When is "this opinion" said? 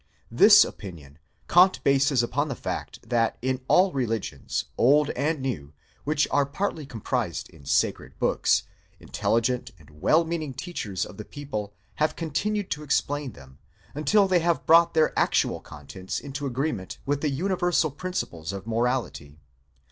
0.31-1.19